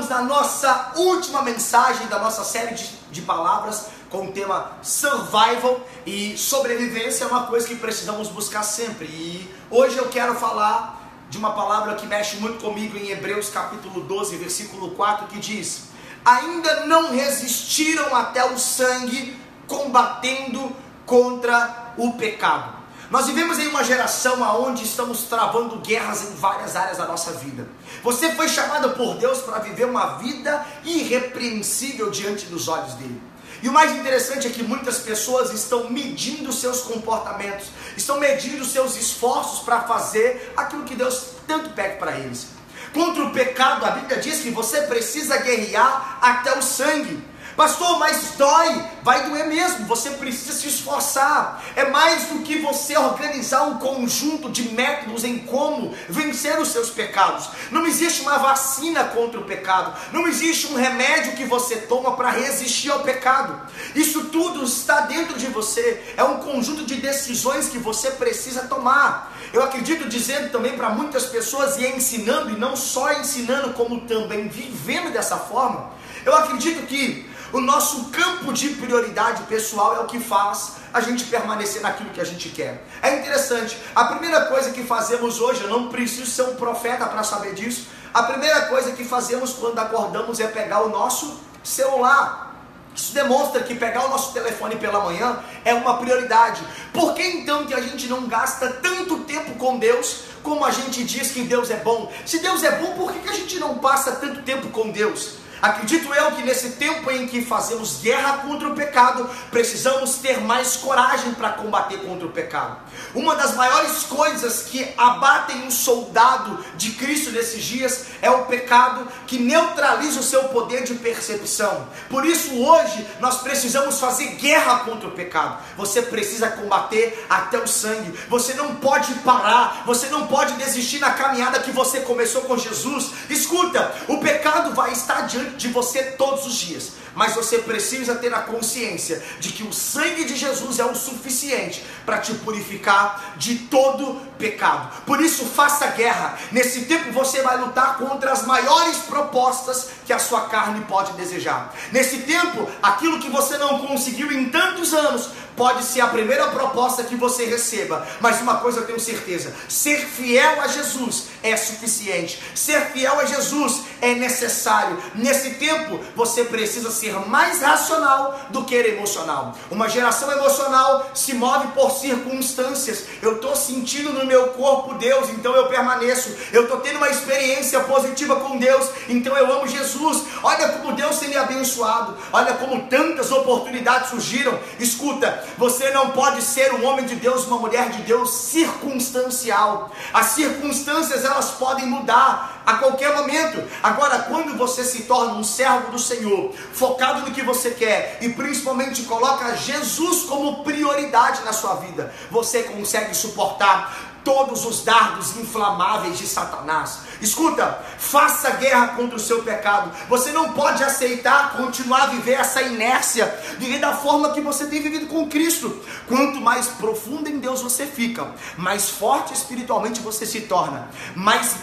estamos 0.00 0.08
na 0.08 0.22
nossa 0.22 0.92
última 0.96 1.42
mensagem 1.42 2.06
da 2.08 2.18
nossa 2.18 2.44
série 2.44 2.74
de, 2.74 2.86
de 3.10 3.22
palavras 3.22 3.86
com 4.10 4.26
o 4.26 4.32
tema 4.32 4.72
survival 4.82 5.80
e 6.04 6.36
sobrevivência 6.36 7.24
é 7.24 7.26
uma 7.26 7.46
coisa 7.46 7.66
que 7.66 7.76
precisamos 7.76 8.28
buscar 8.28 8.62
sempre. 8.62 9.06
E 9.06 9.50
hoje 9.70 9.96
eu 9.96 10.08
quero 10.08 10.34
falar 10.34 11.02
de 11.30 11.38
uma 11.38 11.52
palavra 11.52 11.94
que 11.94 12.06
mexe 12.06 12.36
muito 12.36 12.62
comigo 12.62 12.98
em 12.98 13.10
Hebreus 13.10 13.48
capítulo 13.48 14.02
12, 14.02 14.36
versículo 14.36 14.90
4, 14.90 15.28
que 15.28 15.38
diz: 15.38 15.84
Ainda 16.24 16.84
não 16.84 17.12
resistiram 17.12 18.14
até 18.14 18.44
o 18.44 18.58
sangue 18.58 19.34
combatendo 19.66 20.76
contra 21.06 21.94
o 21.96 22.12
pecado. 22.14 22.75
Nós 23.10 23.26
vivemos 23.26 23.58
em 23.58 23.68
uma 23.68 23.84
geração 23.84 24.42
onde 24.62 24.82
estamos 24.82 25.22
travando 25.22 25.76
guerras 25.76 26.22
em 26.22 26.34
várias 26.34 26.74
áreas 26.74 26.98
da 26.98 27.06
nossa 27.06 27.32
vida. 27.32 27.68
Você 28.02 28.32
foi 28.32 28.48
chamado 28.48 28.90
por 28.90 29.14
Deus 29.16 29.38
para 29.38 29.60
viver 29.60 29.84
uma 29.84 30.18
vida 30.18 30.66
irrepreensível 30.84 32.10
diante 32.10 32.46
dos 32.46 32.66
olhos 32.66 32.94
dele. 32.94 33.22
E 33.62 33.68
o 33.68 33.72
mais 33.72 33.92
interessante 33.92 34.48
é 34.48 34.50
que 34.50 34.62
muitas 34.62 34.98
pessoas 34.98 35.52
estão 35.52 35.88
medindo 35.88 36.52
seus 36.52 36.82
comportamentos, 36.82 37.68
estão 37.96 38.18
medindo 38.18 38.64
seus 38.64 38.96
esforços 38.96 39.60
para 39.60 39.82
fazer 39.82 40.52
aquilo 40.56 40.84
que 40.84 40.94
Deus 40.94 41.28
tanto 41.46 41.70
pede 41.70 41.98
para 41.98 42.18
eles. 42.18 42.48
Contra 42.92 43.24
o 43.24 43.30
pecado, 43.30 43.84
a 43.84 43.90
Bíblia 43.90 44.18
diz 44.18 44.40
que 44.40 44.50
você 44.50 44.82
precisa 44.82 45.36
guerrear 45.38 46.18
até 46.20 46.58
o 46.58 46.62
sangue. 46.62 47.22
Pastor, 47.56 47.98
mas 47.98 48.32
dói, 48.36 48.84
vai 49.02 49.30
doer 49.30 49.46
mesmo, 49.46 49.86
você 49.86 50.10
precisa 50.10 50.52
se 50.52 50.68
esforçar. 50.68 51.64
É 51.74 51.88
mais 51.88 52.24
do 52.26 52.40
que 52.40 52.58
você 52.58 52.98
organizar 52.98 53.62
um 53.62 53.78
conjunto 53.78 54.50
de 54.50 54.68
métodos 54.74 55.24
em 55.24 55.38
como 55.38 55.94
vencer 56.06 56.60
os 56.60 56.68
seus 56.68 56.90
pecados. 56.90 57.48
Não 57.70 57.86
existe 57.86 58.20
uma 58.20 58.36
vacina 58.36 59.04
contra 59.04 59.40
o 59.40 59.44
pecado, 59.44 59.98
não 60.12 60.28
existe 60.28 60.66
um 60.66 60.76
remédio 60.76 61.32
que 61.32 61.46
você 61.46 61.76
toma 61.76 62.14
para 62.14 62.28
resistir 62.28 62.90
ao 62.90 63.00
pecado. 63.00 63.58
Isso 63.94 64.24
tudo 64.24 64.62
está 64.62 65.00
dentro 65.02 65.38
de 65.38 65.46
você, 65.46 66.12
é 66.14 66.24
um 66.24 66.40
conjunto 66.40 66.84
de 66.84 66.96
decisões 66.96 67.70
que 67.70 67.78
você 67.78 68.10
precisa 68.10 68.64
tomar. 68.64 69.32
Eu 69.54 69.62
acredito 69.62 70.06
dizendo 70.10 70.52
também 70.52 70.76
para 70.76 70.90
muitas 70.90 71.24
pessoas 71.24 71.78
e 71.78 71.86
ensinando, 71.86 72.50
e 72.50 72.58
não 72.58 72.76
só 72.76 73.14
ensinando, 73.14 73.72
como 73.72 74.02
também 74.02 74.46
vivendo 74.46 75.10
dessa 75.10 75.38
forma. 75.38 75.90
Eu 76.22 76.34
acredito 76.34 76.86
que 76.86 77.34
o 77.52 77.60
nosso 77.60 78.06
campo 78.06 78.52
de 78.52 78.70
prioridade 78.70 79.42
pessoal 79.44 79.96
é 79.96 80.00
o 80.00 80.06
que 80.06 80.18
faz 80.18 80.76
a 80.92 81.00
gente 81.00 81.24
permanecer 81.24 81.80
naquilo 81.80 82.10
que 82.10 82.20
a 82.20 82.24
gente 82.24 82.48
quer. 82.48 82.84
É 83.02 83.18
interessante. 83.18 83.76
A 83.94 84.04
primeira 84.04 84.46
coisa 84.46 84.70
que 84.70 84.82
fazemos 84.82 85.40
hoje, 85.40 85.62
eu 85.62 85.70
não 85.70 85.88
preciso 85.88 86.26
ser 86.26 86.42
um 86.42 86.56
profeta 86.56 87.06
para 87.06 87.22
saber 87.22 87.54
disso. 87.54 87.86
A 88.12 88.22
primeira 88.22 88.62
coisa 88.62 88.92
que 88.92 89.04
fazemos 89.04 89.52
quando 89.52 89.78
acordamos 89.78 90.40
é 90.40 90.46
pegar 90.46 90.82
o 90.82 90.88
nosso 90.88 91.40
celular. 91.62 92.54
Isso 92.94 93.12
demonstra 93.12 93.62
que 93.62 93.74
pegar 93.74 94.06
o 94.06 94.08
nosso 94.08 94.32
telefone 94.32 94.76
pela 94.76 95.04
manhã 95.04 95.38
é 95.64 95.74
uma 95.74 95.98
prioridade. 95.98 96.62
Por 96.94 97.14
que 97.14 97.22
então 97.22 97.66
que 97.66 97.74
a 97.74 97.80
gente 97.80 98.08
não 98.08 98.26
gasta 98.26 98.70
tanto 98.70 99.18
tempo 99.20 99.54
com 99.56 99.78
Deus 99.78 100.22
como 100.42 100.64
a 100.64 100.70
gente 100.70 101.04
diz 101.04 101.30
que 101.30 101.42
Deus 101.42 101.70
é 101.70 101.76
bom? 101.76 102.10
Se 102.24 102.38
Deus 102.38 102.62
é 102.62 102.78
bom, 102.78 102.94
por 102.94 103.12
que, 103.12 103.18
que 103.18 103.28
a 103.28 103.34
gente 103.34 103.58
não 103.58 103.78
passa 103.78 104.12
tanto 104.12 104.40
tempo 104.42 104.68
com 104.68 104.90
Deus? 104.90 105.34
Acredito 105.60 106.12
eu 106.12 106.32
que 106.32 106.42
nesse 106.42 106.70
tempo 106.70 107.10
em 107.10 107.26
que 107.26 107.42
fazemos 107.42 108.00
guerra 108.00 108.38
contra 108.38 108.68
o 108.68 108.74
pecado, 108.74 109.28
precisamos 109.50 110.16
ter 110.16 110.40
mais 110.40 110.76
coragem 110.76 111.32
para 111.34 111.50
combater 111.50 111.98
contra 111.98 112.26
o 112.26 112.30
pecado. 112.30 112.78
Uma 113.14 113.34
das 113.34 113.54
maiores 113.54 114.04
coisas 114.04 114.62
que 114.62 114.86
abatem 114.96 115.62
um 115.62 115.70
soldado 115.70 116.62
de 116.76 116.90
Cristo 116.92 117.30
nesses 117.30 117.64
dias 117.64 118.06
é 118.20 118.30
o 118.30 118.44
pecado 118.44 119.08
que 119.26 119.38
neutraliza 119.38 120.20
o 120.20 120.22
seu 120.22 120.44
poder 120.44 120.84
de 120.84 120.94
percepção. 120.94 121.88
Por 122.10 122.26
isso, 122.26 122.54
hoje, 122.54 123.06
nós 123.20 123.38
precisamos 123.38 123.98
fazer 123.98 124.36
guerra 124.36 124.80
contra 124.80 125.08
o 125.08 125.12
pecado. 125.12 125.58
Você 125.76 126.02
precisa 126.02 126.50
combater 126.50 127.26
até 127.28 127.58
o 127.58 127.66
sangue. 127.66 128.18
Você 128.28 128.54
não 128.54 128.76
pode 128.76 129.12
parar, 129.16 129.84
você 129.86 130.08
não 130.08 130.26
pode 130.26 130.52
desistir 130.54 130.98
na 130.98 131.12
caminhada 131.12 131.60
que 131.60 131.70
você 131.70 132.00
começou 132.00 132.42
com 132.42 132.58
Jesus. 132.58 133.10
Escuta, 133.30 133.94
o 134.08 134.18
pecado 134.18 134.74
vai 134.74 134.92
estar 134.92 135.22
diante 135.22 135.45
de 135.56 135.68
você 135.68 136.02
todos 136.12 136.46
os 136.46 136.54
dias, 136.54 136.92
mas 137.14 137.34
você 137.34 137.58
precisa 137.58 138.14
ter 138.16 138.32
a 138.34 138.40
consciência 138.40 139.22
de 139.40 139.50
que 139.50 139.62
o 139.62 139.72
sangue 139.72 140.24
de 140.24 140.36
Jesus 140.36 140.78
é 140.78 140.84
o 140.84 140.94
suficiente 140.94 141.84
para 142.04 142.18
te 142.18 142.34
purificar 142.34 143.34
de 143.36 143.56
todo 143.60 144.20
pecado. 144.38 145.02
Por 145.06 145.20
isso, 145.20 145.44
faça 145.46 145.86
guerra. 145.88 146.38
Nesse 146.52 146.82
tempo 146.82 147.12
você 147.12 147.42
vai 147.42 147.58
lutar 147.58 147.96
contra 147.96 148.32
as 148.32 148.44
maiores 148.44 148.98
propostas 148.98 149.88
que 150.04 150.12
a 150.12 150.18
sua 150.18 150.42
carne 150.42 150.84
pode 150.84 151.12
desejar. 151.12 151.74
Nesse 151.90 152.18
tempo, 152.18 152.68
aquilo 152.82 153.18
que 153.18 153.30
você 153.30 153.56
não 153.56 153.78
conseguiu 153.86 154.30
em 154.30 154.50
tantos 154.50 154.92
anos, 154.92 155.30
pode 155.56 155.84
ser 155.84 156.00
a 156.00 156.08
primeira 156.08 156.48
proposta 156.48 157.02
que 157.02 157.16
você 157.16 157.46
receba, 157.46 158.06
mas 158.20 158.40
uma 158.40 158.58
coisa 158.58 158.80
eu 158.80 158.86
tenho 158.86 159.00
certeza: 159.00 159.54
ser 159.68 159.98
fiel 159.98 160.60
a 160.60 160.68
Jesus 160.68 161.24
é 161.42 161.56
suficiente, 161.56 162.40
ser 162.54 162.80
fiel 162.92 163.18
a 163.18 163.24
Jesus 163.24 163.82
é 164.00 164.14
necessário. 164.14 165.02
Nesse 165.14 165.50
tempo, 165.54 166.00
você 166.14 166.44
precisa 166.44 166.90
ser 166.90 167.14
mais 167.26 167.62
racional 167.62 168.38
do 168.50 168.64
que 168.64 168.76
emocional. 168.76 169.56
Uma 169.70 169.88
geração 169.88 170.30
emocional 170.30 171.10
se 171.14 171.34
move 171.34 171.68
por 171.68 171.90
circunstâncias. 171.90 173.04
Eu 173.22 173.36
estou 173.36 173.56
sentindo 173.56 174.12
no 174.12 174.26
meu 174.26 174.48
corpo 174.48 174.94
Deus, 174.94 175.30
então 175.30 175.54
eu 175.54 175.66
permaneço. 175.66 176.34
Eu 176.52 176.64
estou 176.64 176.80
tendo 176.80 176.98
uma 176.98 177.08
experiência 177.08 177.80
positiva 177.80 178.36
com 178.36 178.58
Deus, 178.58 178.90
então 179.08 179.36
eu 179.36 179.52
amo 179.52 179.66
Jesus. 179.66 180.24
Olha 180.42 180.68
como 180.68 180.85
Me 181.22 181.36
abençoado, 181.36 182.16
olha 182.32 182.54
como 182.54 182.86
tantas 182.86 183.30
oportunidades 183.30 184.10
surgiram. 184.10 184.58
Escuta, 184.78 185.44
você 185.58 185.90
não 185.90 186.10
pode 186.10 186.40
ser 186.40 186.72
um 186.74 186.84
homem 186.86 187.04
de 187.04 187.16
Deus, 187.16 187.46
uma 187.46 187.58
mulher 187.58 187.90
de 187.90 188.02
Deus 188.02 188.30
circunstancial. 188.30 189.90
As 190.12 190.26
circunstâncias 190.26 191.24
elas 191.24 191.50
podem 191.52 191.86
mudar 191.86 192.62
a 192.64 192.74
qualquer 192.74 193.14
momento. 193.14 193.62
Agora, 193.82 194.20
quando 194.20 194.56
você 194.56 194.82
se 194.84 195.02
torna 195.02 195.34
um 195.34 195.44
servo 195.44 195.90
do 195.90 195.98
Senhor, 195.98 196.52
focado 196.72 197.20
no 197.20 197.34
que 197.34 197.42
você 197.42 197.70
quer 197.70 198.18
e 198.20 198.30
principalmente 198.30 199.02
coloca 199.02 199.56
Jesus 199.56 200.24
como 200.24 200.64
prioridade 200.64 201.44
na 201.44 201.52
sua 201.52 201.74
vida, 201.76 202.12
você 202.30 202.62
consegue 202.64 203.14
suportar 203.14 204.15
todos 204.26 204.66
os 204.66 204.82
dardos 204.82 205.36
inflamáveis 205.36 206.18
de 206.18 206.26
Satanás. 206.26 206.98
Escuta, 207.20 207.80
faça 207.96 208.50
guerra 208.56 208.88
contra 208.88 209.14
o 209.14 209.20
seu 209.20 209.44
pecado. 209.44 209.92
Você 210.08 210.32
não 210.32 210.52
pode 210.52 210.82
aceitar 210.82 211.56
continuar 211.56 212.02
a 212.02 212.06
viver 212.06 212.32
essa 212.32 212.60
inércia, 212.60 213.32
viver 213.56 213.78
da 213.78 213.94
forma 213.94 214.32
que 214.32 214.40
você 214.40 214.66
tem 214.66 214.82
vivido 214.82 215.06
com 215.06 215.28
Cristo. 215.28 215.80
Quanto 216.08 216.40
mais 216.40 216.66
profundo 216.66 217.30
em 217.30 217.38
Deus 217.38 217.62
você 217.62 217.86
fica, 217.86 218.34
mais 218.58 218.90
forte 218.90 219.32
espiritualmente 219.32 220.00
você 220.00 220.26
se 220.26 220.40
torna, 220.40 220.88
mais 221.14 221.54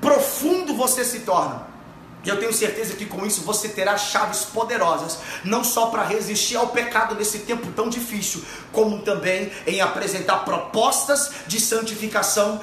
profundo 0.00 0.76
você 0.76 1.04
se 1.04 1.20
torna. 1.20 1.71
E 2.24 2.28
eu 2.28 2.38
tenho 2.38 2.52
certeza 2.52 2.94
que 2.94 3.06
com 3.06 3.26
isso 3.26 3.42
você 3.42 3.68
terá 3.68 3.96
chaves 3.96 4.44
poderosas, 4.44 5.18
não 5.44 5.64
só 5.64 5.86
para 5.86 6.04
resistir 6.04 6.56
ao 6.56 6.68
pecado 6.68 7.14
nesse 7.14 7.40
tempo 7.40 7.72
tão 7.72 7.88
difícil, 7.88 8.42
como 8.70 9.02
também 9.02 9.50
em 9.66 9.80
apresentar 9.80 10.38
propostas 10.44 11.30
de 11.46 11.60
santificação 11.60 12.60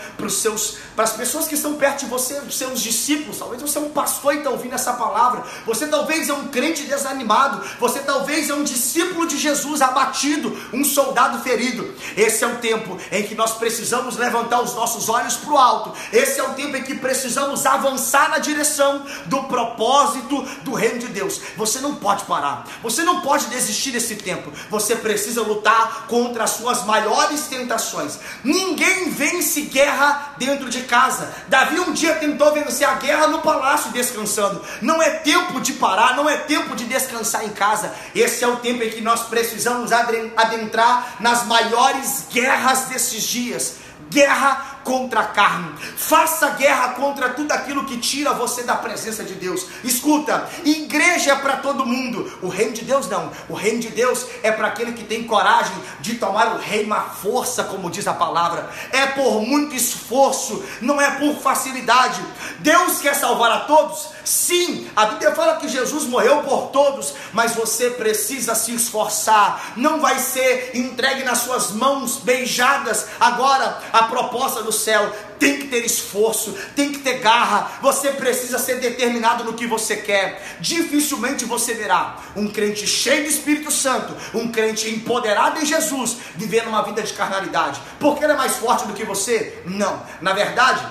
para 0.96 1.04
as 1.04 1.14
pessoas 1.14 1.48
que 1.48 1.56
estão 1.56 1.76
perto 1.76 2.02
de 2.02 2.06
você, 2.06 2.40
seus 2.52 2.82
discípulos. 2.82 3.38
Talvez 3.38 3.62
você 3.62 3.78
é 3.78 3.82
um 3.82 3.90
pastor 3.90 4.34
e 4.34 4.38
está 4.38 4.50
ouvindo 4.50 4.76
essa 4.76 4.94
palavra. 4.94 5.44
Você 5.66 5.88
talvez 5.88 6.30
é 6.30 6.34
um 6.34 6.48
crente 6.48 6.84
desanimado. 6.84 7.62
Você 7.80 8.00
talvez 8.00 8.50
é 8.50 8.54
um 8.54 8.64
discípulo 8.64 9.28
de 9.28 9.38
Jesus 9.38 9.82
abatido, 9.82 10.58
um 10.74 10.84
soldado 10.86 11.40
ferido. 11.44 11.94
Esse 12.16 12.44
é 12.44 12.48
o 12.48 12.58
tempo 12.58 12.98
em 13.12 13.24
que 13.24 13.36
nós 13.36 13.54
precisamos 13.54 14.16
levantar 14.16 14.62
os 14.62 14.74
nossos 14.74 15.10
olhos 15.10 15.36
para 15.36 15.52
o 15.52 15.58
alto. 15.58 15.94
Esse 16.14 16.40
é 16.40 16.44
o 16.44 16.54
tempo 16.54 16.78
em 16.78 16.84
que 16.84 16.96
precisamos 16.96 17.66
avançar 17.66 18.30
na 18.30 18.38
direção 18.38 19.06
do 19.26 19.49
propósito 19.50 20.42
do 20.64 20.74
reino 20.74 21.00
de 21.00 21.08
Deus. 21.08 21.42
Você 21.58 21.80
não 21.80 21.96
pode 21.96 22.24
parar, 22.24 22.66
você 22.82 23.04
não 23.04 23.20
pode 23.22 23.48
desistir 23.48 23.92
desse 23.92 24.16
tempo. 24.16 24.52
Você 24.70 24.96
precisa 24.96 25.42
lutar 25.42 26.06
contra 26.08 26.46
as 26.46 26.52
suas 26.52 26.86
maiores 26.86 27.48
tentações. 27.48 28.20
Ninguém 28.44 29.10
vence 29.10 29.62
guerra 29.62 30.36
dentro 30.38 30.70
de 30.70 30.84
casa. 30.84 31.34
Davi 31.48 31.80
um 31.80 31.92
dia 31.92 32.16
tentou 32.16 32.54
vencer 32.54 32.88
a 32.88 32.94
guerra 32.94 33.28
no 33.28 33.42
palácio 33.42 33.92
descansando. 33.92 34.62
Não 34.82 35.02
é 35.02 35.10
tempo 35.10 35.60
de 35.60 35.74
parar, 35.74 36.16
não 36.16 36.30
é 36.30 36.38
tempo 36.38 36.76
de 36.76 36.86
descansar 36.86 37.44
em 37.44 37.50
casa. 37.50 37.94
Esse 38.16 38.44
é 38.44 38.48
o 38.48 38.58
tempo 38.58 38.84
em 38.84 38.90
que 38.90 39.02
nós 39.02 39.24
precisamos 39.24 39.92
adentrar 39.92 41.16
nas 41.20 41.46
maiores 41.46 42.26
guerras 42.32 42.86
desses 42.86 43.24
dias 43.24 43.90
guerra 44.10 44.69
contra 44.84 45.22
a 45.22 45.26
carne, 45.26 45.74
faça 45.96 46.50
guerra 46.52 46.90
contra 46.90 47.30
tudo 47.30 47.52
aquilo 47.52 47.86
que 47.86 47.98
tira 47.98 48.34
você 48.34 48.64
da 48.64 48.76
presença 48.76 49.24
de 49.24 49.34
Deus. 49.34 49.66
Escuta, 49.84 50.48
igreja 50.66 51.32
é 51.32 51.36
para 51.36 51.58
todo 51.58 51.86
mundo, 51.86 52.32
o 52.42 52.48
reino 52.48 52.74
de 52.74 52.84
Deus 52.84 53.08
não. 53.08 53.32
O 53.48 53.54
reino 53.54 53.80
de 53.80 53.90
Deus 53.90 54.26
é 54.44 54.52
para 54.52 54.68
aquele 54.68 54.94
que 54.94 55.04
tem 55.04 55.24
coragem 55.24 55.76
de 56.00 56.16
tomar 56.16 56.56
o 56.56 56.58
reino 56.58 56.94
à 56.94 57.02
força, 57.02 57.64
como 57.64 57.90
diz 57.90 58.08
a 58.08 58.14
palavra. 58.14 58.70
É 58.92 59.08
por 59.08 59.42
muito 59.42 59.76
esforço, 59.76 60.64
não 60.82 61.00
é 61.00 61.12
por 61.12 61.36
facilidade. 61.36 62.22
Deus 62.60 63.00
quer 63.00 63.16
salvar 63.16 63.52
a 63.52 63.60
todos? 63.62 64.10
Sim, 64.24 64.90
a 64.96 65.06
Bíblia 65.08 65.34
fala 65.34 65.58
que 65.58 65.68
Jesus 65.68 66.06
morreu 66.06 66.44
por 66.44 66.68
todos, 66.68 67.14
mas 67.34 67.56
você 67.56 67.90
precisa 67.92 68.54
se 68.56 68.74
esforçar. 68.74 69.74
Não 69.76 70.00
vai 70.00 70.20
ser 70.20 70.72
entregue 70.76 71.24
nas 71.24 71.40
suas 71.40 71.72
mãos 71.72 72.18
beijadas 72.18 73.08
agora 73.20 73.80
a 73.92 74.04
proposta 74.04 74.62
do 74.62 74.69
céu. 74.72 75.12
Tem 75.40 75.58
que 75.58 75.68
ter 75.68 75.86
esforço, 75.86 76.54
tem 76.76 76.92
que 76.92 77.00
ter 77.00 77.20
garra. 77.20 77.80
Você 77.82 78.12
precisa 78.12 78.60
ser 78.60 78.80
determinado 78.80 79.44
no 79.44 79.54
que 79.54 79.66
você 79.66 79.96
quer. 79.96 80.58
Dificilmente 80.60 81.46
você 81.46 81.74
verá 81.74 82.18
um 82.36 82.48
crente 82.48 82.86
cheio 82.86 83.24
de 83.24 83.30
Espírito 83.30 83.72
Santo, 83.72 84.16
um 84.34 84.52
crente 84.52 84.90
empoderado 84.90 85.62
em 85.62 85.66
Jesus, 85.66 86.18
vivendo 86.36 86.68
uma 86.68 86.82
vida 86.82 87.02
de 87.02 87.14
carnalidade. 87.14 87.82
Porque 88.00 88.24
ele 88.24 88.34
é 88.34 88.38
mais 88.38 88.58
forte 88.58 88.86
do 88.88 88.94
que 88.94 89.06
você? 89.06 89.62
Não. 89.66 90.04
Na 90.22 90.34
verdade, 90.34 90.86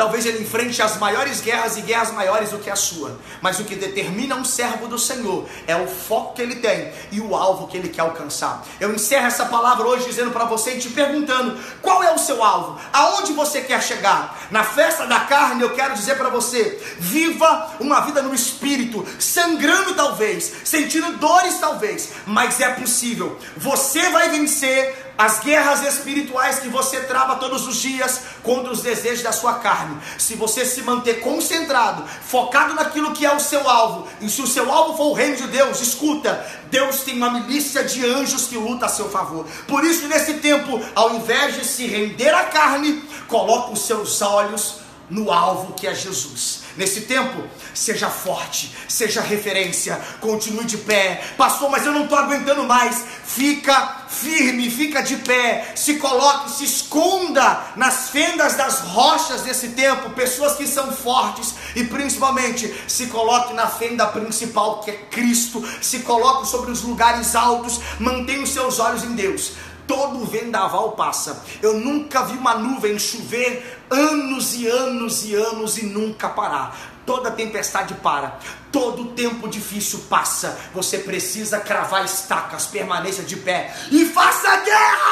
Talvez 0.00 0.24
ele 0.24 0.44
enfrente 0.44 0.80
as 0.80 0.96
maiores 0.96 1.42
guerras 1.42 1.76
e 1.76 1.82
guerras 1.82 2.10
maiores 2.10 2.48
do 2.48 2.58
que 2.58 2.70
a 2.70 2.74
sua. 2.74 3.20
Mas 3.42 3.60
o 3.60 3.64
que 3.64 3.76
determina 3.76 4.34
um 4.34 4.46
servo 4.46 4.88
do 4.88 4.98
Senhor 4.98 5.46
é 5.66 5.76
o 5.76 5.86
foco 5.86 6.36
que 6.36 6.40
ele 6.40 6.56
tem 6.56 6.90
e 7.12 7.20
o 7.20 7.36
alvo 7.36 7.66
que 7.66 7.76
ele 7.76 7.90
quer 7.90 8.00
alcançar. 8.00 8.64
Eu 8.80 8.94
encerro 8.94 9.26
essa 9.26 9.44
palavra 9.44 9.86
hoje 9.86 10.06
dizendo 10.06 10.30
para 10.30 10.46
você 10.46 10.76
e 10.76 10.78
te 10.78 10.88
perguntando: 10.88 11.60
qual 11.82 12.02
é 12.02 12.14
o 12.14 12.18
seu 12.18 12.42
alvo? 12.42 12.80
Aonde 12.90 13.34
você 13.34 13.60
quer 13.60 13.82
chegar? 13.82 14.48
Na 14.50 14.64
festa 14.64 15.06
da 15.06 15.20
carne, 15.20 15.60
eu 15.60 15.74
quero 15.74 15.92
dizer 15.92 16.16
para 16.16 16.30
você: 16.30 16.80
viva 16.98 17.72
uma 17.78 18.00
vida 18.00 18.22
no 18.22 18.34
espírito, 18.34 19.06
sangrando 19.18 19.94
talvez, 19.94 20.50
sentindo 20.64 21.18
dores 21.18 21.58
talvez, 21.58 22.12
mas 22.24 22.58
é 22.58 22.70
possível. 22.70 23.38
Você 23.54 24.08
vai 24.08 24.30
vencer 24.30 25.09
as 25.16 25.40
guerras 25.40 25.82
espirituais 25.82 26.58
que 26.58 26.68
você 26.68 27.00
trava 27.00 27.36
todos 27.36 27.66
os 27.66 27.76
dias 27.76 28.20
contra 28.42 28.72
os 28.72 28.80
desejos 28.80 29.22
da 29.22 29.32
sua 29.32 29.54
carne. 29.54 30.00
Se 30.18 30.34
você 30.34 30.64
se 30.64 30.82
manter 30.82 31.20
concentrado, 31.20 32.04
focado 32.22 32.74
naquilo 32.74 33.12
que 33.12 33.26
é 33.26 33.34
o 33.34 33.40
seu 33.40 33.68
alvo, 33.68 34.08
e 34.20 34.28
se 34.28 34.40
o 34.40 34.46
seu 34.46 34.70
alvo 34.72 34.96
for 34.96 35.10
o 35.10 35.12
reino 35.12 35.36
de 35.36 35.46
Deus, 35.48 35.80
escuta, 35.80 36.44
Deus 36.70 37.00
tem 37.00 37.16
uma 37.16 37.30
milícia 37.30 37.84
de 37.84 38.04
anjos 38.06 38.46
que 38.46 38.56
luta 38.56 38.86
a 38.86 38.88
seu 38.88 39.10
favor. 39.10 39.46
Por 39.66 39.84
isso, 39.84 40.08
nesse 40.08 40.34
tempo, 40.34 40.80
ao 40.94 41.14
invés 41.14 41.54
de 41.54 41.64
se 41.64 41.86
render 41.86 42.34
à 42.34 42.44
carne, 42.44 43.02
coloque 43.28 43.72
os 43.72 43.80
seus 43.80 44.22
olhos 44.22 44.76
no 45.10 45.30
alvo 45.30 45.74
que 45.74 45.86
é 45.86 45.94
Jesus. 45.94 46.59
Nesse 46.80 47.02
tempo, 47.02 47.44
seja 47.74 48.08
forte, 48.08 48.74
seja 48.88 49.20
referência, 49.20 50.00
continue 50.18 50.64
de 50.64 50.78
pé. 50.78 51.22
Pastor, 51.36 51.68
mas 51.68 51.84
eu 51.84 51.92
não 51.92 52.04
estou 52.04 52.16
aguentando 52.16 52.64
mais. 52.64 53.04
Fica 53.22 54.06
firme, 54.08 54.70
fica 54.70 55.02
de 55.02 55.16
pé, 55.16 55.74
se 55.76 55.96
coloque, 55.96 56.50
se 56.52 56.64
esconda 56.64 57.64
nas 57.76 58.08
fendas 58.08 58.54
das 58.54 58.80
rochas 58.80 59.42
desse 59.42 59.68
tempo. 59.68 60.08
Pessoas 60.10 60.54
que 60.54 60.66
são 60.66 60.90
fortes 60.90 61.54
e 61.76 61.84
principalmente 61.84 62.74
se 62.88 63.08
coloque 63.08 63.52
na 63.52 63.66
fenda 63.66 64.06
principal 64.06 64.80
que 64.80 64.90
é 64.90 64.96
Cristo. 65.10 65.62
Se 65.82 65.98
coloque 65.98 66.48
sobre 66.48 66.70
os 66.70 66.80
lugares 66.80 67.34
altos, 67.34 67.78
mantenha 67.98 68.42
os 68.42 68.54
seus 68.54 68.78
olhos 68.78 69.04
em 69.04 69.14
Deus 69.14 69.52
todo 69.90 70.24
vendaval 70.24 70.92
passa. 70.92 71.42
Eu 71.60 71.74
nunca 71.80 72.22
vi 72.22 72.38
uma 72.38 72.54
nuvem 72.54 72.96
chover 72.96 73.79
anos 73.90 74.54
e 74.54 74.66
anos 74.66 75.24
e 75.24 75.34
anos 75.34 75.78
e 75.78 75.86
nunca 75.86 76.28
parar. 76.28 76.78
Toda 77.04 77.30
tempestade 77.30 77.94
para, 77.94 78.38
todo 78.70 79.06
tempo 79.12 79.48
difícil 79.48 80.04
passa. 80.08 80.56
Você 80.72 80.98
precisa 80.98 81.58
cravar 81.58 82.04
estacas, 82.04 82.66
permaneça 82.66 83.22
de 83.22 83.36
pé 83.36 83.74
e 83.90 84.04
faça 84.06 84.56
guerra! 84.58 85.09